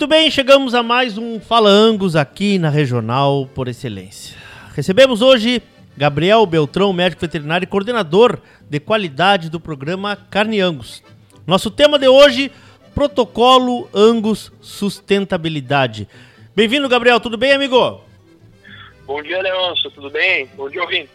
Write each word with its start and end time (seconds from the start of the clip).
Muito 0.00 0.08
bem, 0.08 0.30
chegamos 0.30 0.74
a 0.74 0.82
mais 0.82 1.18
um 1.18 1.38
Fala 1.38 1.68
Angus 1.68 2.16
aqui 2.16 2.58
na 2.58 2.70
Regional 2.70 3.46
por 3.54 3.68
Excelência. 3.68 4.34
Recebemos 4.74 5.20
hoje 5.20 5.62
Gabriel 5.94 6.46
Beltrão, 6.46 6.90
médico 6.90 7.20
veterinário 7.20 7.64
e 7.64 7.66
coordenador 7.66 8.38
de 8.70 8.80
qualidade 8.80 9.50
do 9.50 9.60
programa 9.60 10.16
Carne 10.16 10.58
Angus. 10.58 11.02
Nosso 11.46 11.70
tema 11.70 11.98
de 11.98 12.08
hoje, 12.08 12.50
Protocolo 12.94 13.90
Angus 13.92 14.50
Sustentabilidade. 14.62 16.08
Bem-vindo, 16.56 16.88
Gabriel. 16.88 17.20
Tudo 17.20 17.36
bem, 17.36 17.52
amigo? 17.52 18.00
Bom 19.06 19.22
dia, 19.22 19.42
Leôncio. 19.42 19.90
Tudo 19.90 20.08
bem? 20.08 20.48
Bom 20.56 20.70
dia, 20.70 20.80
ouvinte. 20.80 21.10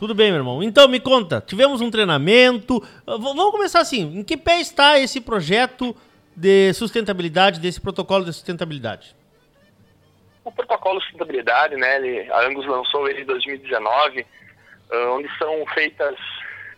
Tudo 0.00 0.12
bem, 0.12 0.32
meu 0.32 0.40
irmão. 0.40 0.60
Então, 0.60 0.88
me 0.88 0.98
conta. 0.98 1.40
Tivemos 1.40 1.80
um 1.80 1.88
treinamento. 1.88 2.82
Vamos 3.06 3.52
começar 3.52 3.78
assim. 3.78 4.18
Em 4.18 4.24
que 4.24 4.36
pé 4.36 4.60
está 4.60 4.98
esse 4.98 5.20
projeto 5.20 5.94
de 6.38 6.72
sustentabilidade, 6.72 7.60
desse 7.60 7.80
protocolo 7.80 8.24
de 8.24 8.32
sustentabilidade? 8.32 9.16
O 10.44 10.52
protocolo 10.52 10.98
de 10.98 11.04
sustentabilidade, 11.04 11.76
né, 11.76 11.96
ele, 11.96 12.30
a 12.30 12.46
Angus 12.46 12.66
lançou 12.66 13.08
ele 13.08 13.22
em 13.22 13.26
2019, 13.26 14.20
uh, 14.20 14.26
onde 15.10 15.28
são 15.36 15.66
feitas 15.74 16.14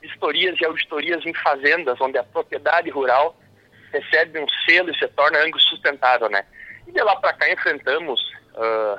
vistorias 0.00 0.59
e 0.59 0.64
auditorias 0.64 1.24
em 1.27 1.34
fazendas, 1.34 2.00
onde 2.00 2.16
a 2.16 2.24
propriedade 2.24 2.88
rural 2.91 3.36
recebe 3.92 4.41
um 4.41 4.46
selo 4.66 4.91
e 4.91 4.98
se 4.98 5.06
torna 5.09 5.38
Angus 5.45 5.62
sustentável, 5.64 6.30
né? 6.30 6.45
E 6.86 6.92
de 6.92 7.02
lá 7.02 7.16
para 7.16 7.34
cá 7.34 7.52
enfrentamos 7.52 8.20
uh, 8.55 8.98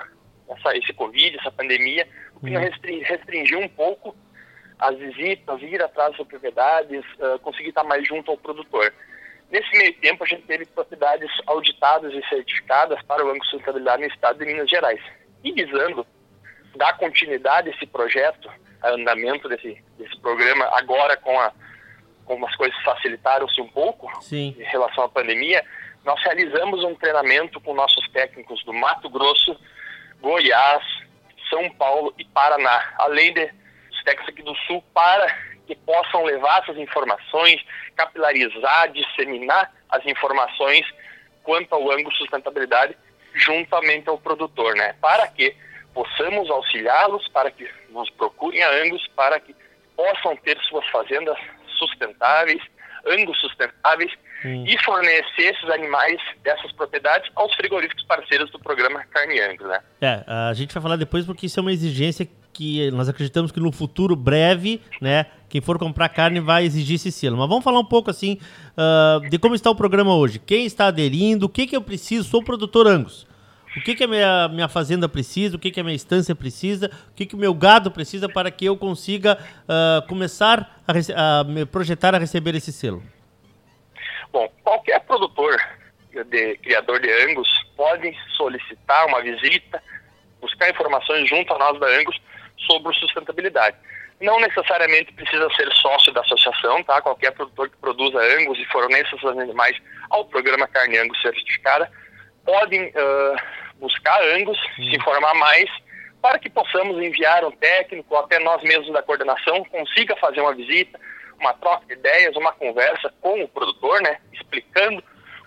essa, 0.54 0.78
esse 0.78 0.94
Covid, 0.94 1.38
essa 1.40 1.52
pandemia, 1.52 2.08
o 2.36 2.40
que 2.40 2.56
hum. 2.56 3.02
restringiu 3.04 3.60
um 3.60 3.70
pouco 3.70 4.16
as 4.80 4.98
visitas, 4.98 5.62
ir 5.62 5.82
atrás 5.82 6.16
das 6.16 6.28
propriedades, 6.28 7.04
uh, 7.20 7.40
conseguir 7.40 7.70
estar 7.70 7.84
mais 7.84 8.08
junto 8.08 8.32
ao 8.32 8.38
produtor. 8.38 8.94
Nesse 9.52 9.70
meio 9.78 9.94
tempo, 9.96 10.24
a 10.24 10.28
gente 10.28 10.44
teve 10.44 10.66
propriedades 10.66 11.30
auditadas 11.46 12.14
e 12.14 12.26
certificadas 12.30 13.02
para 13.04 13.22
o 13.22 13.28
Banco 13.28 13.44
de 13.44 13.50
Sustentabilidade 13.50 14.02
no 14.02 14.08
estado 14.08 14.40
de 14.40 14.46
Minas 14.46 14.70
Gerais. 14.70 15.02
E 15.44 15.52
visando 15.52 16.08
dar 16.78 16.98
continuidade 16.98 17.68
a 17.70 17.74
esse 17.74 17.86
projeto, 17.86 18.50
a 18.82 18.92
andamento 18.92 19.50
desse, 19.50 19.84
desse 19.98 20.18
programa, 20.22 20.66
agora 20.72 21.18
com, 21.18 21.38
a, 21.38 21.52
com 22.24 22.46
as 22.46 22.56
coisas 22.56 22.82
facilitaram-se 22.82 23.60
um 23.60 23.68
pouco 23.68 24.10
Sim. 24.24 24.56
em 24.58 24.64
relação 24.64 25.04
à 25.04 25.10
pandemia, 25.10 25.66
nós 26.06 26.20
realizamos 26.24 26.82
um 26.86 26.96
treinamento 26.96 27.60
com 27.60 27.74
nossos 27.74 28.08
técnicos 28.10 28.64
do 28.64 28.72
Mato 28.72 29.10
Grosso, 29.10 29.60
Goiás, 30.22 30.84
São 31.50 31.70
Paulo 31.72 32.14
e 32.18 32.24
Paraná, 32.24 32.94
além 32.98 33.34
de 33.34 33.52
os 33.92 34.04
técnicos 34.04 34.30
aqui 34.30 34.44
do 34.44 34.56
Sul, 34.66 34.82
para 34.94 35.51
que 35.72 35.76
possam 35.86 36.26
levar 36.26 36.62
essas 36.62 36.78
informações, 36.78 37.64
capilarizar, 37.96 38.92
disseminar 38.92 39.72
as 39.90 40.06
informações 40.06 40.86
quanto 41.44 41.74
ao 41.74 41.90
ângulo 41.90 42.14
sustentabilidade 42.16 42.98
juntamente 43.34 44.10
ao 44.10 44.18
produtor, 44.18 44.76
né? 44.76 44.94
Para 45.00 45.26
que 45.30 45.56
possamos 45.94 46.50
auxiliá-los, 46.50 47.26
para 47.30 47.50
que 47.50 47.66
nos 47.90 48.10
procurem 48.10 48.62
a 48.62 48.70
Angus, 48.84 49.08
para 49.16 49.40
que 49.40 49.56
possam 49.96 50.36
ter 50.38 50.58
suas 50.68 50.86
fazendas 50.90 51.38
sustentáveis, 51.78 52.62
ângulos 53.08 53.40
sustentáveis 53.40 54.12
e 54.44 54.78
fornecer 54.84 55.54
esses 55.54 55.70
animais 55.70 56.20
dessas 56.44 56.72
propriedades 56.74 57.32
aos 57.36 57.54
frigoríficos 57.56 58.04
parceiros 58.06 58.52
do 58.52 58.60
programa 58.60 59.06
Carne 59.12 59.40
Angus, 59.40 59.68
né? 59.68 59.80
É, 60.02 60.24
a 60.28 60.54
gente 60.54 60.74
vai 60.74 60.84
falar 60.84 60.98
depois 60.98 61.26
porque 61.26 61.46
isso 61.46 61.60
é 61.60 61.62
uma 61.62 61.72
exigência 61.72 62.28
que 62.54 62.90
nós 62.92 63.10
acreditamos 63.10 63.52
que 63.52 63.60
no 63.60 63.72
futuro 63.72 64.16
breve, 64.16 64.82
né, 65.00 65.26
quem 65.50 65.62
for 65.62 65.78
comprar 65.78 66.10
carne 66.10 66.40
vai 66.40 66.64
exigir 66.64 66.96
esse 66.96 67.12
selo. 67.12 67.38
Mas 67.38 67.50
vamos 67.50 67.64
falar 67.64 67.80
um 67.80 67.86
pouco 67.86 68.10
assim 68.10 68.38
uh, 68.78 69.30
de 69.30 69.38
como 69.38 69.56
está 69.56 69.70
o 69.70 69.76
programa 69.76 70.16
hoje. 70.16 70.40
Quem 70.40 70.66
está 70.66 70.88
aderindo, 70.88 71.46
o 71.46 71.50
que, 71.50 71.68
que 71.68 71.76
eu 71.76 71.82
preciso, 71.82 72.30
sou 72.30 72.44
produtor 72.44 72.88
Angus. 72.88 73.28
O 73.76 73.82
que, 73.82 73.96
que 73.96 74.04
a 74.04 74.08
minha, 74.08 74.50
minha 74.50 74.68
fazenda 74.68 75.08
precisa, 75.08 75.56
o 75.56 75.60
que, 75.60 75.72
que 75.72 75.80
a 75.80 75.84
minha 75.84 75.96
estância 75.96 76.36
precisa, 76.36 76.92
o 77.10 77.16
que, 77.16 77.26
que 77.26 77.36
o 77.36 77.38
meu 77.38 77.54
gado 77.54 77.90
precisa 77.90 78.28
para 78.28 78.52
que 78.52 78.66
eu 78.66 78.76
consiga 78.76 79.38
uh, 79.64 80.06
começar 80.08 80.82
a, 80.86 81.40
a 81.40 81.44
me 81.46 81.66
projetar 81.66 82.14
a 82.14 82.18
receber 82.18 82.54
esse 82.54 82.74
selo? 82.74 83.02
Bom, 84.32 84.50
qualquer 84.64 85.00
produtor, 85.02 85.58
de, 86.30 86.58
criador 86.58 87.00
de 87.00 87.10
Angus, 87.24 87.50
pode 87.78 88.14
solicitar 88.36 89.08
uma 89.08 89.22
visita, 89.22 89.82
buscar 90.42 90.70
informações 90.70 91.30
junto 91.30 91.54
a 91.54 91.58
nós 91.58 91.80
da 91.80 91.88
Angus 91.88 92.20
sobre 92.66 92.94
sustentabilidade. 92.96 93.78
Não 94.20 94.40
necessariamente 94.40 95.14
precisa 95.14 95.50
ser 95.56 95.72
sócio 95.74 96.14
da 96.14 96.22
associação, 96.22 96.84
tá? 96.84 97.02
Qualquer 97.02 97.32
produtor 97.32 97.70
que 97.70 97.78
produza 97.78 98.20
Angus 98.20 98.60
e 98.60 98.66
forneça 98.66 99.18
seus 99.18 99.38
animais 99.38 99.76
ao 100.10 100.26
programa 100.26 100.68
Carne 100.68 100.98
Angus 100.98 101.20
certificada 101.22 101.92
podem 102.46 102.88
uh, 102.90 103.36
buscar 103.80 104.22
Angus, 104.36 104.60
se 104.76 104.96
informar 104.96 105.34
mais, 105.36 105.70
para 106.22 106.38
que 106.38 106.50
possamos 106.50 107.02
enviar 107.02 107.44
um 107.44 107.52
técnico, 107.52 108.14
ou 108.14 108.20
até 108.20 108.38
nós 108.40 108.62
mesmos 108.62 108.94
da 108.94 109.02
coordenação, 109.02 109.64
consiga 109.66 110.16
fazer 110.18 110.42
uma 110.42 110.54
visita, 110.54 111.00
uma 111.40 111.54
troca 111.54 111.88
de 111.88 111.94
ideias, 111.94 112.36
uma 112.36 112.52
conversa 112.52 113.12
com 113.22 113.44
o 113.44 113.48
produtor, 113.48 114.02
né? 114.02 114.20
Explicando 114.32 115.04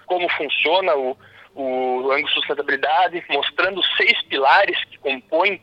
como 0.07 0.29
funciona 0.31 0.97
o, 0.97 1.17
o 1.55 2.11
Angus 2.11 2.33
Sustentabilidade, 2.33 3.25
mostrando 3.29 3.81
seis 3.97 4.21
pilares 4.23 4.83
que 4.87 4.99
compõem 4.99 5.63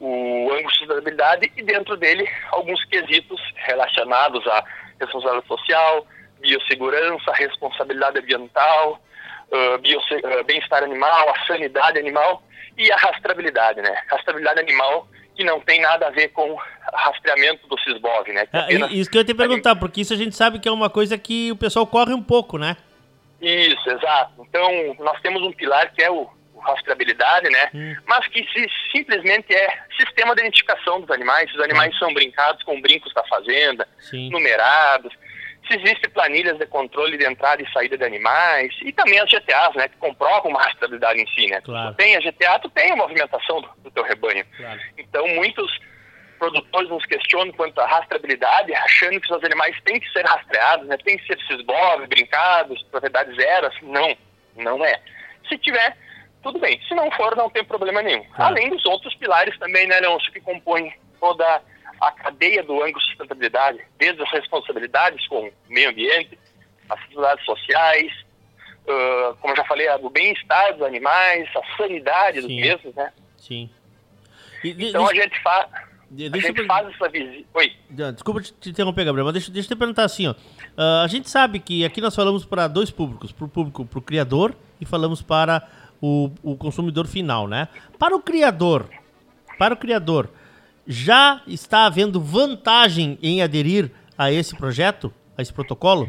o 0.00 0.50
ângulo 0.52 0.68
de 0.68 0.76
sustentabilidade 0.76 1.52
e 1.56 1.62
dentro 1.62 1.96
dele 1.96 2.28
alguns 2.50 2.84
quesitos 2.84 3.40
relacionados 3.54 4.46
à 4.46 4.64
responsabilidade 5.00 5.46
social, 5.46 6.06
biossegurança, 6.40 7.32
responsabilidade 7.32 8.18
ambiental, 8.18 9.00
uh, 9.50 10.44
bem-estar 10.44 10.82
animal, 10.82 11.30
a 11.30 11.46
sanidade 11.46 11.98
animal 11.98 12.42
e 12.76 12.90
a 12.92 12.96
rastreabilidade, 12.96 13.80
né? 13.80 14.02
Rastreabilidade 14.08 14.60
animal 14.60 15.08
que 15.34 15.44
não 15.44 15.60
tem 15.60 15.80
nada 15.80 16.08
a 16.08 16.10
ver 16.10 16.28
com 16.28 16.56
rastreamento 16.92 17.66
do 17.68 17.78
CISBOV, 17.80 18.32
né? 18.32 18.46
Que 18.46 18.56
ah, 18.56 18.88
isso 18.90 19.08
que 19.08 19.18
eu 19.18 19.20
ia 19.20 19.24
te 19.24 19.34
perguntar, 19.34 19.76
porque 19.76 20.00
isso 20.00 20.12
a 20.12 20.16
gente 20.16 20.34
sabe 20.34 20.58
que 20.58 20.68
é 20.68 20.72
uma 20.72 20.90
coisa 20.90 21.16
que 21.16 21.52
o 21.52 21.56
pessoal 21.56 21.86
corre 21.86 22.12
um 22.12 22.22
pouco, 22.22 22.58
né? 22.58 22.76
Isso, 23.40 23.88
exato. 23.88 24.32
Então, 24.40 24.96
nós 24.98 25.20
temos 25.20 25.40
um 25.42 25.52
pilar 25.52 25.92
que 25.92 26.02
é 26.02 26.10
o 26.10 26.28
rastreabilidade, 26.58 27.48
né? 27.50 27.70
Hum. 27.74 27.96
Mas 28.06 28.26
que 28.28 28.46
se, 28.52 28.66
simplesmente 28.92 29.54
é 29.54 29.78
sistema 29.98 30.34
de 30.34 30.42
identificação 30.42 31.00
dos 31.00 31.10
animais. 31.10 31.52
Os 31.54 31.60
animais 31.60 31.94
hum. 31.94 31.98
são 31.98 32.14
brincados 32.14 32.62
com 32.62 32.80
brincos 32.80 33.12
da 33.14 33.24
fazenda, 33.24 33.86
Sim. 33.98 34.30
numerados. 34.30 35.12
Se 35.66 35.76
existem 35.76 36.10
planilhas 36.10 36.56
de 36.58 36.66
controle 36.66 37.18
de 37.18 37.26
entrada 37.26 37.62
e 37.62 37.72
saída 37.72 37.98
de 37.98 38.04
animais. 38.04 38.74
E 38.82 38.92
também 38.92 39.20
as 39.20 39.30
GTAs, 39.30 39.74
né? 39.74 39.88
Que 39.88 39.96
comprovam 39.98 40.50
uma 40.50 40.62
rastreabilidade 40.62 41.20
em 41.20 41.26
si, 41.28 41.46
né? 41.46 41.60
Claro. 41.60 41.90
Tu 41.90 41.96
tem 41.96 42.16
a 42.16 42.20
GTA, 42.20 42.58
tu 42.58 42.70
tem 42.70 42.90
a 42.92 42.96
movimentação 42.96 43.60
do, 43.60 43.68
do 43.82 43.90
teu 43.90 44.02
rebanho. 44.04 44.44
Claro. 44.56 44.80
Então, 44.96 45.28
muitos 45.28 45.78
produtores 46.38 46.88
nos 46.88 47.04
questionam 47.04 47.52
quanto 47.52 47.78
à 47.80 47.86
rastreabilidade, 47.86 48.72
achando 48.74 49.20
que 49.20 49.32
os 49.32 49.44
animais 49.44 49.76
têm 49.84 50.00
que 50.00 50.10
ser 50.12 50.24
rastreados, 50.24 50.86
né? 50.86 50.96
Tem 51.04 51.18
que 51.18 51.26
ser 51.26 51.38
cisbov, 51.46 52.06
brincados, 52.06 52.82
propriedades 52.84 53.36
zeras. 53.36 53.74
Não, 53.82 54.16
não 54.56 54.84
é. 54.84 54.98
Se 55.48 55.58
tiver 55.58 55.96
tudo 56.42 56.58
bem. 56.58 56.80
Se 56.86 56.94
não 56.94 57.10
for, 57.12 57.36
não 57.36 57.50
tem 57.50 57.64
problema 57.64 58.02
nenhum. 58.02 58.24
Tá. 58.36 58.46
Além 58.46 58.70
dos 58.70 58.84
outros 58.86 59.14
pilares 59.14 59.58
também, 59.58 59.86
né, 59.86 60.00
Leôncio, 60.00 60.32
que 60.32 60.40
compõem 60.40 60.92
toda 61.20 61.62
a 62.00 62.12
cadeia 62.12 62.62
do 62.62 62.74
ângulo 62.74 62.98
de 62.98 63.06
sustentabilidade, 63.06 63.80
desde 63.98 64.22
as 64.22 64.30
responsabilidades 64.30 65.26
com 65.26 65.48
o 65.48 65.52
meio 65.68 65.90
ambiente, 65.90 66.38
as 66.88 66.98
responsabilidades 67.00 67.44
sociais, 67.44 68.12
uh, 68.86 69.36
como 69.40 69.52
eu 69.52 69.56
já 69.56 69.64
falei, 69.64 69.88
o 69.90 70.10
bem-estar 70.10 70.74
dos 70.74 70.82
animais, 70.82 71.48
a 71.56 71.76
sanidade 71.76 72.40
Sim. 72.40 72.46
dos 72.46 72.56
mesmos, 72.56 72.94
né? 72.94 73.12
Sim. 73.36 73.70
E, 74.62 74.70
então 74.70 75.06
deixa, 75.06 75.20
a 75.20 75.24
gente 75.24 75.42
faz... 75.42 75.66
A 76.10 76.38
gente 76.38 76.64
faz 76.64 76.88
essa 76.88 77.06
visita. 77.10 77.46
Oi. 77.52 77.76
Desculpa 77.90 78.40
te 78.40 78.70
interromper, 78.70 79.04
Gabriel, 79.04 79.26
mas 79.26 79.34
deixa, 79.34 79.50
deixa 79.50 79.66
eu 79.66 79.76
te 79.76 79.78
perguntar 79.78 80.04
assim, 80.04 80.26
ó. 80.26 80.30
Uh, 80.32 81.04
a 81.04 81.06
gente 81.06 81.28
sabe 81.28 81.58
que 81.58 81.84
aqui 81.84 82.00
nós 82.00 82.16
falamos 82.16 82.46
para 82.46 82.66
dois 82.66 82.90
públicos, 82.90 83.30
para 83.30 83.44
o 83.44 83.48
público, 83.48 83.84
para 83.84 83.98
o 83.98 84.00
criador 84.00 84.54
e 84.80 84.86
falamos 84.86 85.20
para 85.20 85.68
o, 86.00 86.30
o 86.42 86.56
consumidor 86.56 87.06
final, 87.06 87.46
né? 87.46 87.68
Para 87.98 88.14
o 88.14 88.20
criador, 88.20 88.88
para 89.58 89.74
o 89.74 89.76
criador, 89.76 90.30
já 90.86 91.42
está 91.46 91.86
havendo 91.86 92.20
vantagem 92.20 93.18
em 93.22 93.42
aderir 93.42 93.90
a 94.16 94.32
esse 94.32 94.56
projeto, 94.56 95.12
a 95.36 95.42
esse 95.42 95.52
protocolo? 95.52 96.08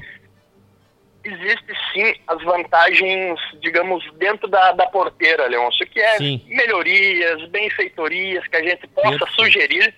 Existe 1.24 1.74
sim 1.94 2.14
as 2.28 2.42
vantagens, 2.44 3.38
digamos, 3.62 4.04
dentro 4.18 4.48
da, 4.48 4.72
da 4.72 4.86
porteira, 4.88 5.48
Leôncio, 5.48 5.86
que 5.88 6.00
é 6.00 6.18
sim. 6.18 6.42
melhorias, 6.48 7.48
benfeitorias 7.50 8.48
que 8.48 8.56
a 8.56 8.64
gente 8.64 8.88
possa 8.88 9.18
Perfeito. 9.18 9.34
sugerir 9.36 9.94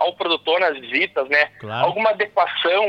ao 0.00 0.14
produtor 0.14 0.58
nas 0.60 0.78
visitas, 0.78 1.28
né? 1.28 1.46
Claro. 1.60 1.86
Alguma 1.86 2.10
adequação 2.10 2.88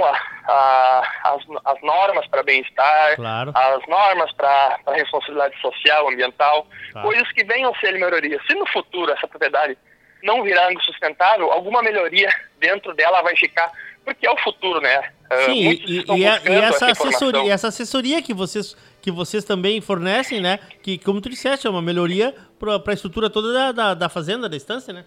às 1.65 1.81
normas 1.83 2.25
para 2.27 2.41
bem-estar, 2.41 3.15
claro. 3.17 3.51
as 3.53 3.87
normas 3.87 4.31
para 4.33 4.79
responsabilidade 4.93 5.59
social, 5.59 6.07
ambiental, 6.07 6.65
claro. 6.91 7.07
coisas 7.07 7.29
que 7.33 7.43
venham 7.43 7.73
a 7.73 7.79
ser 7.79 7.91
melhorias. 7.93 8.41
Se 8.47 8.55
no 8.55 8.65
futuro 8.67 9.11
essa 9.11 9.27
propriedade 9.27 9.77
não 10.23 10.41
virar 10.41 10.67
algo 10.67 10.81
sustentável, 10.83 11.51
alguma 11.51 11.83
melhoria 11.83 12.29
dentro 12.59 12.93
dela 12.95 13.21
vai 13.21 13.35
ficar, 13.35 13.69
porque 14.05 14.25
é 14.25 14.31
o 14.31 14.37
futuro, 14.37 14.79
né? 14.79 15.11
Ah, 15.29 15.37
Sim, 15.45 15.67
uh, 15.67 15.71
e, 15.71 16.05
e, 16.17 16.27
a, 16.27 16.41
e, 16.45 16.55
essa 16.63 16.91
assessoria, 16.91 17.53
essa 17.53 17.67
assessoria 17.67 18.21
que 18.21 18.33
vocês 18.33 18.75
que 19.01 19.11
vocês 19.11 19.43
também 19.43 19.81
fornecem, 19.81 20.39
né? 20.39 20.59
Que, 20.83 20.97
como 20.99 21.19
tu 21.19 21.29
disseste, 21.29 21.65
é 21.65 21.69
uma 21.69 21.81
melhoria 21.81 22.35
para 22.59 22.81
a 22.85 22.93
estrutura 22.93 23.29
toda 23.29 23.51
da, 23.51 23.71
da, 23.71 23.93
da, 23.95 24.09
fazenda, 24.09 24.47
da 24.47 24.55
estância, 24.55 24.93
né? 24.93 25.05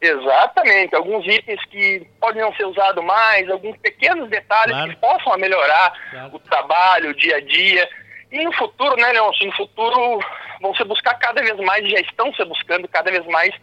Exatamente. 0.00 0.94
Alguns 0.94 1.26
itens 1.26 1.64
que 1.66 2.06
podem 2.20 2.42
não 2.42 2.54
ser 2.54 2.66
usados 2.66 3.04
mais, 3.04 3.48
alguns 3.50 3.76
pequenos 3.78 4.28
detalhes 4.28 4.74
claro. 4.74 4.90
que 4.90 4.96
possam 4.96 5.38
melhorar 5.38 5.92
claro. 6.10 6.36
o 6.36 6.38
trabalho, 6.40 7.10
o 7.10 7.14
dia 7.14 7.36
a 7.36 7.40
dia. 7.40 7.88
E 8.30 8.44
no 8.44 8.52
futuro, 8.52 8.96
né, 8.96 9.12
Leôncio? 9.12 9.46
No 9.46 9.56
futuro 9.56 10.20
vão 10.60 10.74
se 10.74 10.84
buscar 10.84 11.14
cada 11.14 11.42
vez 11.42 11.56
mais, 11.60 11.88
já 11.88 12.00
estão 12.00 12.32
se 12.34 12.44
buscando 12.44 12.88
cada 12.88 13.10
vez 13.10 13.24
mais 13.26 13.54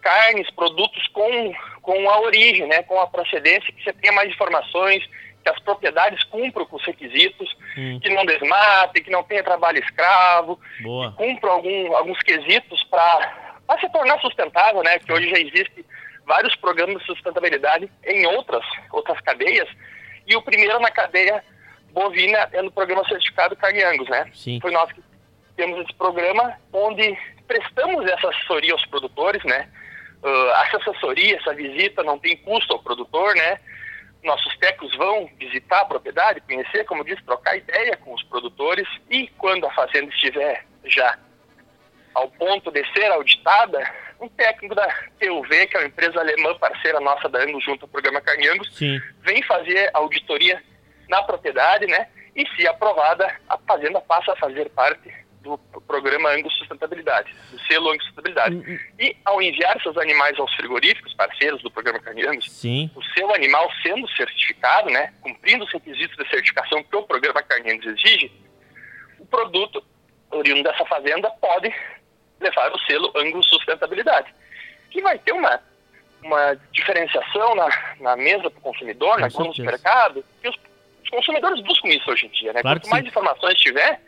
carnes, 0.00 0.50
produtos 0.50 1.06
com, 1.08 1.52
com 1.80 2.10
a 2.10 2.20
origem, 2.20 2.66
né, 2.66 2.82
com 2.82 3.00
a 3.00 3.06
procedência, 3.06 3.72
que 3.72 3.82
você 3.82 3.92
tenha 3.94 4.12
mais 4.12 4.28
informações, 4.28 5.02
que 5.42 5.50
as 5.50 5.58
propriedades 5.60 6.22
cumpram 6.24 6.66
com 6.66 6.76
os 6.76 6.84
requisitos, 6.84 7.54
hum. 7.76 7.98
que 8.00 8.10
não 8.10 8.24
desmatem, 8.24 9.02
que 9.02 9.10
não 9.10 9.22
tenha 9.22 9.42
trabalho 9.42 9.78
escravo, 9.78 10.58
Boa. 10.82 11.10
que 11.10 11.16
cumpram 11.16 11.52
algum, 11.52 11.96
alguns 11.96 12.20
quesitos 12.22 12.82
para 12.84 13.43
se 13.80 13.88
tornar 13.90 14.20
sustentável, 14.20 14.82
né, 14.82 14.98
que 14.98 15.12
hoje 15.12 15.28
já 15.30 15.38
existe 15.38 15.84
vários 16.26 16.54
programas 16.56 16.98
de 17.00 17.06
sustentabilidade 17.06 17.90
em 18.04 18.26
outras, 18.26 18.64
outras 18.92 19.20
cadeias, 19.20 19.68
e 20.26 20.36
o 20.36 20.42
primeiro 20.42 20.80
na 20.80 20.90
cadeia 20.90 21.44
bovina 21.92 22.48
é 22.52 22.60
no 22.62 22.72
programa 22.72 23.06
certificado 23.06 23.56
Carne 23.56 23.82
Angus, 23.84 24.08
né? 24.08 24.30
Sim. 24.34 24.58
Foi 24.60 24.70
nós 24.70 24.90
que 24.92 25.02
temos 25.56 25.78
esse 25.80 25.94
programa 25.94 26.58
onde 26.72 27.16
prestamos 27.46 28.04
essa 28.10 28.28
assessoria 28.28 28.72
aos 28.72 28.84
produtores, 28.86 29.42
né? 29.44 29.68
Uh, 30.22 30.50
essa 30.62 30.78
assessoria, 30.78 31.36
essa 31.36 31.54
visita 31.54 32.02
não 32.02 32.18
tem 32.18 32.36
custo 32.38 32.72
ao 32.72 32.82
produtor, 32.82 33.34
né? 33.34 33.60
Nossos 34.22 34.56
técnicos 34.56 34.96
vão 34.96 35.30
visitar 35.38 35.82
a 35.82 35.84
propriedade, 35.84 36.40
conhecer, 36.40 36.84
como 36.84 37.04
disse, 37.04 37.22
trocar 37.24 37.56
ideia 37.56 37.96
com 37.98 38.14
os 38.14 38.22
produtores 38.24 38.88
e 39.10 39.28
quando 39.36 39.66
a 39.66 39.72
fazenda 39.72 40.08
estiver 40.08 40.64
já 40.86 41.18
ao 42.14 42.28
ponto 42.30 42.70
de 42.70 42.84
ser 42.92 43.10
auditada, 43.10 43.82
um 44.20 44.28
técnico 44.28 44.74
da 44.74 44.86
TUV, 45.18 45.66
que 45.66 45.76
é 45.76 45.80
uma 45.80 45.86
empresa 45.86 46.20
alemã 46.20 46.54
parceira 46.56 47.00
nossa 47.00 47.28
da 47.28 47.42
Angus, 47.42 47.64
junto 47.64 47.84
ao 47.84 47.88
programa 47.88 48.20
Carne 48.20 48.48
Angus, 48.48 48.74
Sim. 48.74 49.00
vem 49.20 49.42
fazer 49.42 49.90
auditoria 49.92 50.62
na 51.08 51.22
propriedade, 51.22 51.86
né? 51.86 52.08
E 52.34 52.46
se 52.56 52.66
aprovada, 52.66 53.32
a 53.48 53.58
fazenda 53.58 54.00
passa 54.00 54.32
a 54.32 54.36
fazer 54.36 54.68
parte 54.70 55.12
do 55.40 55.58
programa 55.86 56.30
Angus 56.30 56.54
Sustentabilidade, 56.54 57.34
do 57.50 57.58
selo 57.66 57.90
Angus 57.90 58.04
Sustentabilidade. 58.04 58.54
Uhum. 58.56 58.78
E 58.98 59.16
ao 59.24 59.42
enviar 59.42 59.80
seus 59.82 59.96
animais 59.98 60.38
aos 60.38 60.52
frigoríficos, 60.54 61.12
parceiros 61.14 61.62
do 61.62 61.70
programa 61.70 62.00
Carne 62.00 62.26
Angus, 62.26 62.50
Sim. 62.50 62.90
o 62.96 63.04
seu 63.12 63.32
animal 63.34 63.70
sendo 63.82 64.08
certificado, 64.16 64.88
né, 64.90 65.12
cumprindo 65.20 65.64
os 65.64 65.72
requisitos 65.72 66.16
de 66.16 66.28
certificação 66.30 66.82
que 66.82 66.96
o 66.96 67.02
programa 67.02 67.42
Carne 67.42 67.72
Angus 67.72 67.86
exige, 67.86 68.32
o 69.18 69.26
produto 69.26 69.84
oriundo 70.30 70.62
dessa 70.62 70.84
fazenda 70.86 71.30
pode 71.30 71.72
levar 72.40 72.72
o 72.72 72.78
selo 72.80 73.12
Angus 73.16 73.46
Sustentabilidade, 73.48 74.34
que 74.90 75.00
vai 75.02 75.18
ter 75.18 75.32
uma, 75.32 75.60
uma 76.22 76.54
diferenciação 76.72 77.54
na, 77.54 77.68
na 78.00 78.16
mesa 78.16 78.50
para 78.50 78.58
o 78.58 78.62
consumidor, 78.62 79.18
na 79.18 79.28
no 79.28 79.64
mercado, 79.64 80.24
que 80.42 80.48
os, 80.48 80.56
os, 81.02 81.10
consumidores 81.10 81.62
buscam 81.62 81.88
isso 81.88 82.10
hoje 82.10 82.26
em 82.26 82.30
dia. 82.30 82.52
Né? 82.52 82.62
Claro 82.62 82.80
Quanto 82.80 82.90
mais 82.90 83.04
informações 83.04 83.58
tiver, 83.58 84.00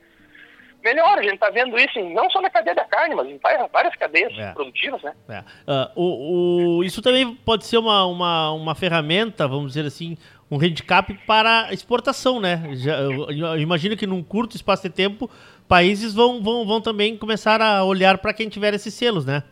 melhor. 0.86 1.18
A 1.18 1.22
gente 1.22 1.34
está 1.34 1.50
vendo 1.50 1.78
isso 1.78 1.98
em, 1.98 2.14
não 2.14 2.30
só 2.30 2.40
na 2.40 2.50
cadeia 2.50 2.74
da 2.74 2.84
carne, 2.84 3.14
mas 3.14 3.28
em 3.28 3.38
várias 3.38 3.94
cadeias 3.96 4.32
é. 4.38 4.52
produtivas, 4.52 5.02
né? 5.02 5.14
É. 5.28 5.40
Uh, 5.70 5.90
o, 5.96 6.78
o, 6.78 6.84
isso 6.84 7.02
também 7.02 7.34
pode 7.34 7.66
ser 7.66 7.78
uma, 7.78 8.06
uma, 8.06 8.52
uma 8.52 8.74
ferramenta, 8.74 9.48
vamos 9.48 9.72
dizer 9.72 9.86
assim, 9.86 10.16
um 10.50 10.56
handicap 10.56 11.12
para 11.26 11.72
exportação, 11.72 12.40
né? 12.40 12.62
Já, 12.74 12.98
eu, 12.98 13.30
eu 13.30 13.58
imagino 13.58 13.96
que 13.96 14.06
num 14.06 14.22
curto 14.22 14.56
espaço 14.56 14.84
de 14.84 14.94
tempo, 14.94 15.30
países 15.68 16.14
vão, 16.14 16.42
vão, 16.42 16.66
vão 16.66 16.80
também 16.80 17.16
começar 17.16 17.60
a 17.60 17.84
olhar 17.84 18.18
para 18.18 18.32
quem 18.32 18.48
tiver 18.48 18.74
esses 18.74 18.94
selos, 18.94 19.26
né? 19.26 19.42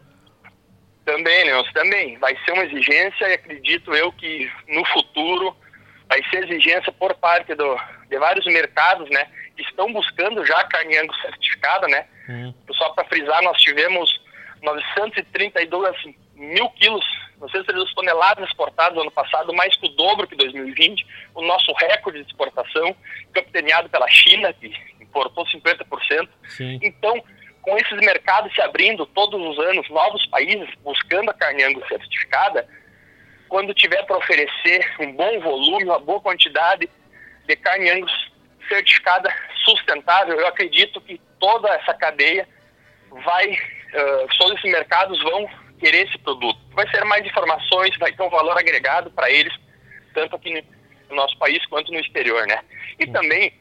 Também, 1.05 1.45
Leôncio, 1.45 1.73
também. 1.75 2.17
Vai 2.19 2.37
ser 2.45 2.53
uma 2.53 2.65
exigência 2.65 3.29
e 3.29 3.35
acredito 3.35 3.95
eu 3.95 4.11
que 4.13 4.51
no 4.69 4.85
futuro 4.87 5.55
vai 6.09 6.23
ser 6.31 6.45
exigência 6.45 6.93
por 6.93 7.15
parte 7.15 7.55
do, 7.55 7.77
de 8.09 8.19
vários 8.19 8.47
mercados, 8.47 9.09
né? 9.11 9.27
que 9.57 9.63
estão 9.63 9.93
buscando 9.93 10.45
já 10.45 10.65
carne 10.65 10.99
angus 10.99 11.21
certificada, 11.21 11.87
né? 11.89 12.07
Uhum. 12.29 12.55
Só 12.73 12.91
para 12.91 13.05
frisar, 13.05 13.43
nós 13.43 13.61
tivemos 13.61 14.11
932 14.63 15.97
mil 16.35 16.69
quilos, 16.71 17.05
932 17.41 17.95
toneladas 17.95 18.49
exportadas 18.49 18.95
no 18.95 19.03
ano 19.03 19.11
passado, 19.11 19.53
mais 19.53 19.77
que 19.77 19.87
o 19.87 19.91
dobro 19.91 20.27
que 20.27 20.37
2020. 20.37 21.07
O 21.35 21.43
nosso 21.43 21.73
recorde 21.73 22.23
de 22.23 22.27
exportação, 22.27 22.95
capitaneado 23.33 23.89
pela 23.89 24.09
China, 24.09 24.53
que 24.53 24.73
importou 25.01 25.47
50%. 25.47 26.29
Sim. 26.49 26.79
Então, 26.83 27.23
com 27.63 27.77
esses 27.79 27.99
mercados 27.99 28.55
se 28.55 28.61
abrindo 28.61 29.07
todos 29.07 29.41
os 29.41 29.59
anos, 29.59 29.89
novos 29.89 30.25
países 30.27 30.69
buscando 30.83 31.31
a 31.31 31.35
carne 31.35 31.65
angus 31.65 31.87
certificada, 31.89 32.69
quando 33.49 33.75
tiver 33.75 34.03
para 34.05 34.17
oferecer 34.17 34.95
um 35.01 35.13
bom 35.13 35.41
volume, 35.41 35.85
uma 35.85 35.99
boa 35.99 36.21
quantidade 36.21 36.89
de 37.47 37.57
carne 37.57 37.91
angus 37.91 38.33
certificada 38.69 39.33
sustentável, 39.65 40.39
eu 40.39 40.47
acredito 40.47 41.01
que 41.01 41.21
toda 41.39 41.69
essa 41.75 41.95
cadeia 41.95 42.49
vai, 43.11 43.53
uh, 43.53 44.29
todos 44.39 44.59
esses 44.59 44.71
mercados 44.71 45.23
vão 45.23 45.49
querer 45.79 46.07
esse 46.09 46.19
produto. 46.19 46.64
Vai 46.75 46.89
ser 46.91 47.05
mais 47.05 47.25
informações, 47.25 47.97
vai 47.99 48.13
ter 48.13 48.23
um 48.23 48.31
valor 48.31 48.59
agregado 48.59 49.11
para 49.11 49.31
eles, 49.31 49.53
tanto 50.13 50.37
aqui 50.37 50.65
no 51.09 51.17
nosso 51.17 51.37
país 51.39 51.65
quanto 51.67 51.93
no 51.93 52.01
exterior, 52.01 52.47
né? 52.47 52.61
E 52.99 53.07
também 53.07 53.53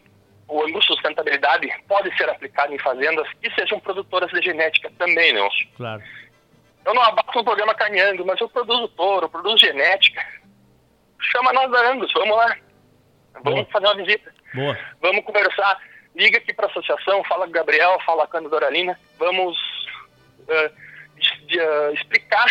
o 0.48 0.64
ângulo 0.64 0.84
sustentabilidade 0.84 1.68
pode 1.88 2.16
ser 2.18 2.30
aplicado 2.30 2.74
em 2.74 2.80
fazendas 2.80 3.28
que 3.42 3.54
sejam 3.54 3.80
produtoras 3.80 4.30
de 4.32 4.42
genética 4.42 4.92
também, 4.98 5.34
né? 5.34 5.48
Claro. 5.78 6.04
Eu 6.86 6.94
não 6.94 7.02
abasto 7.02 7.40
um 7.40 7.44
programa 7.44 7.74
carne 7.74 8.02
Angus, 8.02 8.26
mas 8.26 8.40
eu 8.42 8.50
produzo 8.50 8.88
touro, 8.90 9.26
eu 9.26 9.30
produzo 9.30 9.58
genética. 9.58 10.26
Chama 11.32 11.54
nós 11.54 11.72
da 11.72 11.92
Angus, 11.92 12.12
vamos 12.14 12.36
lá. 12.36 12.58
Vamos 13.36 13.62
Boa. 13.62 13.66
fazer 13.72 13.86
uma 13.86 14.04
visita. 14.04 14.34
Boa. 14.54 14.78
Vamos 15.02 15.24
conversar. 15.24 15.80
Liga 16.16 16.38
aqui 16.38 16.54
para 16.54 16.68
a 16.68 16.70
associação, 16.70 17.24
fala 17.24 17.46
com 17.46 17.52
o 17.52 17.54
Gabriel, 17.54 17.98
fala 18.06 18.28
com 18.28 18.38
a 18.38 18.42
Doralina. 18.42 19.00
Vamos 19.18 19.58
uh, 20.42 21.48
de, 21.48 21.60
uh, 21.60 21.94
explicar 21.94 22.46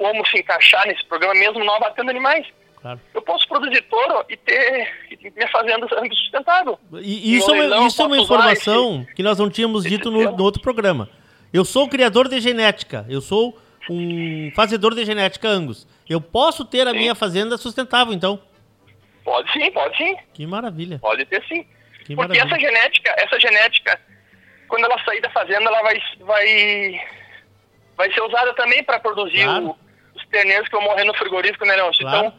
como 0.00 0.26
se 0.26 0.38
encaixar 0.38 0.86
nesse 0.86 1.04
programa, 1.04 1.34
mesmo 1.34 1.62
não 1.62 1.74
abatendo 1.74 2.08
animais. 2.10 2.46
Claro. 2.80 2.98
Eu 3.12 3.20
posso 3.20 3.46
produzir 3.46 3.82
touro 3.82 4.24
e 4.30 4.36
ter 4.38 4.90
e 5.10 5.30
minha 5.30 5.48
fazenda 5.48 5.86
sustentável. 6.14 6.78
E 6.94 7.36
isso, 7.36 7.54
é 7.54 7.62
uma, 7.62 7.86
isso 7.86 8.00
é 8.00 8.06
uma 8.06 8.16
informação 8.16 9.02
esse, 9.02 9.14
que 9.14 9.22
nós 9.22 9.38
não 9.38 9.50
tínhamos 9.50 9.84
dito 9.84 10.10
no, 10.10 10.34
no, 10.34 10.42
outro 10.42 10.62
programa. 10.62 11.10
Eu 11.52 11.62
sou 11.62 11.86
criador 11.86 12.28
de 12.28 12.40
genética. 12.40 13.04
Eu 13.10 13.20
sou 13.20 13.58
um 13.90 14.50
fazedor 14.56 14.94
de 14.94 15.04
genética 15.04 15.48
Angus. 15.48 15.86
Eu 16.08 16.22
posso 16.22 16.64
ter 16.64 16.88
a 16.88 16.92
sim. 16.92 16.96
minha 16.96 17.14
fazenda 17.14 17.58
sustentável, 17.58 18.14
então. 18.14 18.40
Pode 19.22 19.52
sim, 19.52 19.70
pode 19.72 19.98
sim. 19.98 20.16
Que 20.32 20.46
maravilha. 20.46 20.98
Pode 20.98 21.26
ter 21.26 21.44
sim. 21.46 21.66
Que 22.06 22.16
Porque 22.16 22.38
maravilha. 22.38 22.42
essa 22.44 22.58
genética, 22.58 23.14
essa 23.18 23.38
genética, 23.38 24.00
quando 24.66 24.86
ela 24.86 24.98
sair 25.04 25.20
da 25.20 25.28
fazenda, 25.28 25.68
ela 25.68 25.82
vai, 25.82 26.00
vai, 26.20 27.00
vai 27.94 28.12
ser 28.14 28.22
usada 28.22 28.54
também 28.54 28.82
para 28.82 28.98
produzir 28.98 29.44
claro. 29.44 29.66
o, 29.66 29.89
os 30.14 30.26
terneiros 30.26 30.68
que 30.68 30.76
vão 30.76 30.84
morrer 30.84 31.04
no 31.04 31.14
frigorífico, 31.14 31.64
né, 31.64 31.76
Nelson? 31.76 32.02
Claro. 32.02 32.18
Então, 32.18 32.34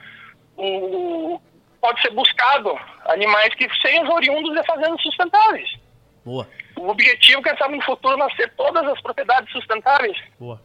o, 0.57 1.41
pode 1.81 2.01
ser 2.01 2.11
buscado 2.11 2.77
animais 3.05 3.53
que 3.55 3.67
sejam 3.81 4.13
oriundos 4.13 4.53
de 4.53 4.65
fazendas 4.65 5.01
sustentáveis. 5.01 5.69
Boa. 6.23 6.47
O 6.77 6.89
objetivo 6.89 7.39
é, 7.39 7.43
quem 7.43 7.57
sabe, 7.57 7.75
no 7.75 7.83
futuro, 7.83 8.17
nascer 8.17 8.53
todas 8.55 8.87
as 8.87 9.01
propriedades 9.01 9.51
sustentáveis. 9.51 10.17
Boa. 10.39 10.61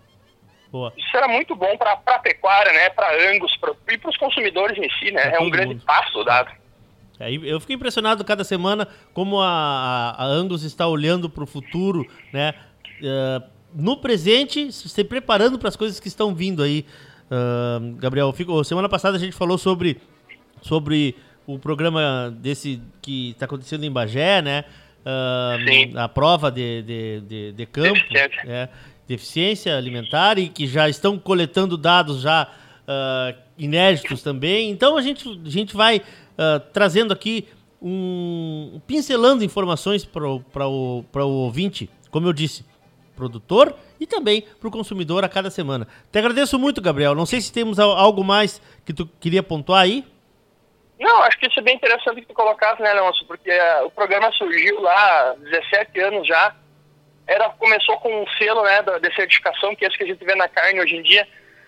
Boa. 0.70 0.92
Isso 0.96 1.16
era 1.16 1.28
muito 1.28 1.54
bom 1.54 1.76
para 1.76 1.98
a 2.06 2.18
pecuária, 2.18 2.72
né? 2.72 2.90
Para 2.90 3.30
Angus 3.30 3.56
pra, 3.56 3.72
e 3.88 3.96
para 3.96 4.10
os 4.10 4.16
consumidores 4.16 4.76
em 4.76 4.90
si, 4.98 5.10
né? 5.10 5.30
Pra 5.30 5.38
é 5.38 5.40
um 5.40 5.50
grande 5.50 5.74
mundo. 5.74 5.84
passo 5.84 6.24
dado. 6.24 6.50
É, 7.18 7.32
eu 7.32 7.58
fiquei 7.60 7.76
impressionado 7.76 8.24
cada 8.24 8.44
semana 8.44 8.86
como 9.14 9.40
a, 9.40 10.14
a 10.18 10.24
Angus 10.24 10.62
está 10.64 10.86
olhando 10.86 11.30
para 11.30 11.44
o 11.44 11.46
futuro, 11.46 12.06
né? 12.32 12.52
Uh, 13.00 13.55
no 13.76 13.98
presente, 13.98 14.72
se 14.72 15.04
preparando 15.04 15.58
para 15.58 15.68
as 15.68 15.76
coisas 15.76 16.00
que 16.00 16.08
estão 16.08 16.34
vindo 16.34 16.62
aí. 16.62 16.86
Uh, 17.30 17.96
Gabriel, 17.96 18.32
fico, 18.32 18.64
semana 18.64 18.88
passada 18.88 19.16
a 19.16 19.20
gente 19.20 19.34
falou 19.34 19.58
sobre, 19.58 20.00
sobre 20.62 21.14
o 21.46 21.58
programa 21.58 22.34
desse 22.40 22.80
que 23.02 23.30
está 23.30 23.44
acontecendo 23.44 23.84
em 23.84 23.90
Bagé, 23.90 24.40
né? 24.40 24.64
Uh, 25.04 25.98
a 25.98 26.08
prova 26.08 26.50
de, 26.50 26.82
de, 26.82 27.20
de, 27.20 27.52
de 27.52 27.66
campo. 27.66 28.00
É, 28.44 28.68
deficiência 29.06 29.76
alimentar 29.76 30.38
e 30.38 30.48
que 30.48 30.66
já 30.66 30.88
estão 30.88 31.18
coletando 31.18 31.76
dados 31.76 32.20
já 32.20 32.48
uh, 32.82 33.38
inéditos 33.56 34.22
também. 34.22 34.70
Então 34.70 34.96
a 34.96 35.02
gente, 35.02 35.28
a 35.28 35.48
gente 35.48 35.76
vai 35.76 35.98
uh, 35.98 36.60
trazendo 36.72 37.12
aqui 37.12 37.46
um 37.80 38.80
pincelando 38.86 39.44
informações 39.44 40.04
para 40.04 40.26
o, 40.26 40.42
o, 40.54 41.04
o 41.14 41.20
ouvinte, 41.20 41.88
como 42.10 42.26
eu 42.26 42.32
disse, 42.32 42.64
produtor 43.16 43.74
e 43.98 44.06
também 44.06 44.42
para 44.60 44.68
o 44.68 44.70
consumidor 44.70 45.24
a 45.24 45.28
cada 45.28 45.50
semana. 45.50 45.88
Te 46.12 46.18
agradeço 46.18 46.58
muito, 46.58 46.80
Gabriel. 46.80 47.14
Não 47.14 47.26
sei 47.26 47.40
se 47.40 47.52
temos 47.52 47.78
algo 47.78 48.22
mais 48.22 48.60
que 48.84 48.92
tu 48.92 49.06
queria 49.18 49.42
pontuar 49.42 49.82
aí. 49.82 50.04
Não, 50.98 51.22
acho 51.22 51.38
que 51.38 51.46
isso 51.46 51.58
é 51.58 51.62
bem 51.62 51.76
interessante 51.76 52.20
que 52.20 52.28
tu 52.28 52.34
colocasse, 52.34 52.80
né, 52.80 52.92
Leôncio? 52.92 53.26
Porque 53.26 53.50
uh, 53.50 53.86
o 53.86 53.90
programa 53.90 54.30
surgiu 54.32 54.80
lá 54.80 55.30
há 55.30 55.34
17 55.34 56.00
anos 56.00 56.26
já. 56.26 56.54
Era, 57.26 57.48
começou 57.50 57.98
com 57.98 58.22
um 58.22 58.26
selo 58.38 58.62
né, 58.62 58.82
da, 58.82 58.98
de 58.98 59.14
certificação, 59.14 59.74
que 59.74 59.84
é 59.84 59.88
esse 59.88 59.98
que 59.98 60.04
a 60.04 60.06
gente 60.06 60.24
vê 60.24 60.34
na 60.34 60.48
carne 60.48 60.80
hoje 60.80 60.96
em 60.96 61.02
dia. 61.02 61.26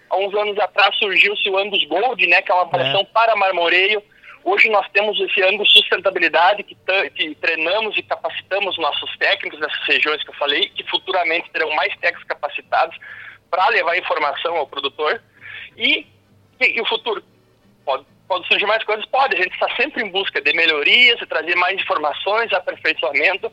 Há 0.08 0.16
uns 0.16 0.34
anos 0.34 0.58
atrás 0.58 0.96
surgiu-se 0.96 1.50
o 1.50 1.58
Angus 1.58 1.84
Gold, 1.84 2.26
né, 2.26 2.40
que 2.40 2.50
é 2.50 2.54
uma 2.54 2.64
avaliação 2.64 3.00
é. 3.00 3.04
para 3.04 3.36
marmoreio. 3.36 4.02
Hoje 4.48 4.70
nós 4.70 4.88
temos 4.94 5.20
esse 5.20 5.42
Angus 5.42 5.70
Sustentabilidade, 5.70 6.62
que, 6.62 6.74
que 7.14 7.34
treinamos 7.34 7.98
e 7.98 8.02
capacitamos 8.02 8.78
nossos 8.78 9.14
técnicos 9.18 9.60
nessas 9.60 9.86
regiões 9.86 10.22
que 10.22 10.30
eu 10.30 10.34
falei, 10.34 10.70
que 10.70 10.82
futuramente 10.88 11.50
terão 11.50 11.70
mais 11.74 11.94
técnicos 11.98 12.26
capacitados 12.26 12.96
para 13.50 13.68
levar 13.68 13.98
informação 13.98 14.56
ao 14.56 14.66
produtor. 14.66 15.22
E, 15.76 16.06
e, 16.60 16.78
e 16.78 16.80
o 16.80 16.86
futuro 16.86 17.22
pode 17.84 18.06
Pode 18.28 18.46
surgir 18.46 18.66
mais 18.66 18.84
coisas? 18.84 19.06
Pode. 19.06 19.34
A 19.34 19.42
gente 19.42 19.54
está 19.54 19.74
sempre 19.74 20.02
em 20.02 20.10
busca 20.10 20.38
de 20.38 20.52
melhorias, 20.52 21.18
de 21.18 21.24
trazer 21.24 21.54
mais 21.56 21.80
informações, 21.80 22.52
aperfeiçoamento 22.52 23.50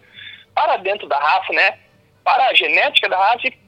para 0.54 0.76
dentro 0.76 1.08
da 1.08 1.18
raça, 1.18 1.54
né? 1.54 1.80
Para 2.26 2.48
a 2.48 2.54
genética 2.54 3.08
da 3.08 3.18
raça 3.18 3.48
e 3.48 3.65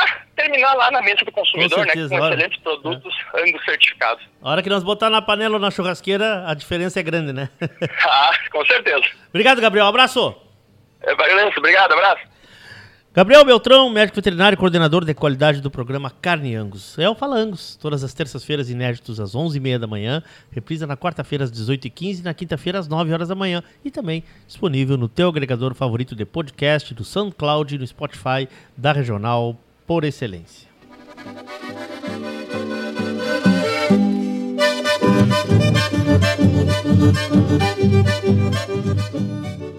para 0.00 0.20
terminar 0.36 0.74
lá 0.74 0.90
na 0.90 1.02
mesa 1.02 1.24
do 1.24 1.32
consumidor, 1.32 1.78
com 1.78 1.84
certeza, 1.84 2.14
né? 2.14 2.18
Com 2.18 2.26
excelentes 2.26 2.60
produtos, 2.60 3.14
é. 3.34 3.48
ambos 3.48 3.64
certificados. 3.64 4.24
A 4.42 4.50
hora 4.50 4.62
que 4.62 4.70
nós 4.70 4.82
botar 4.82 5.10
na 5.10 5.20
panela 5.20 5.54
ou 5.54 5.60
na 5.60 5.70
churrasqueira, 5.70 6.44
a 6.46 6.54
diferença 6.54 7.00
é 7.00 7.02
grande, 7.02 7.32
né? 7.32 7.48
ah, 8.06 8.32
com 8.50 8.64
certeza. 8.64 9.04
Obrigado, 9.28 9.60
Gabriel. 9.60 9.86
Abraço. 9.86 10.34
É, 11.02 11.12
obrigado, 11.56 11.92
abraço. 11.92 12.30
Gabriel 13.12 13.44
Beltrão, 13.44 13.90
médico 13.90 14.14
veterinário 14.14 14.54
e 14.54 14.56
coordenador 14.56 15.04
de 15.04 15.12
qualidade 15.12 15.60
do 15.60 15.68
programa 15.68 16.12
Carne 16.22 16.54
Angus. 16.54 16.96
É 16.96 17.10
o 17.10 17.14
Fala 17.14 17.38
Angus, 17.38 17.74
todas 17.74 18.04
as 18.04 18.14
terças-feiras 18.14 18.70
inéditos 18.70 19.18
às 19.18 19.34
11h30 19.34 19.78
da 19.78 19.86
manhã, 19.88 20.22
reprisa 20.52 20.86
na 20.86 20.96
quarta-feira 20.96 21.42
às 21.42 21.50
18h15 21.50 22.20
e 22.20 22.22
na 22.22 22.32
quinta-feira 22.32 22.78
às 22.78 22.86
9 22.86 23.12
horas 23.12 23.26
da 23.26 23.34
manhã 23.34 23.64
e 23.84 23.90
também 23.90 24.22
disponível 24.46 24.96
no 24.96 25.08
teu 25.08 25.28
agregador 25.28 25.74
favorito 25.74 26.14
de 26.14 26.24
podcast, 26.24 26.94
do 26.94 27.02
SoundCloud 27.02 27.74
e 27.74 27.78
no 27.78 27.86
Spotify 27.86 28.48
da 28.76 28.92
Regional 28.92 29.58
por 29.90 30.04
excelência. 30.04 30.68
Música 39.16 39.69